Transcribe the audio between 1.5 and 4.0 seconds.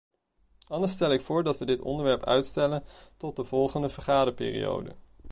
we dit onderwerp uitstellen tot de volgende